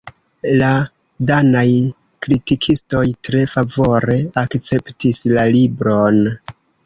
La 0.61 0.69
danaj 1.31 1.65
kritikistoj 2.27 3.03
tre 3.27 3.43
favore 3.53 4.17
akceptis 4.45 5.23
la 5.35 5.47
libron. 5.57 6.19